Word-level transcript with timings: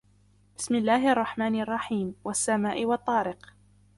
بِسْمِ 0.57 0.75
اللَّهِ 0.75 1.11
الرَّحْمَنِ 1.11 1.61
الرَّحِيمِ 1.61 2.15
وَالسَّمَاءِ 2.23 2.85
وَالطَّارِقِ 2.85 3.53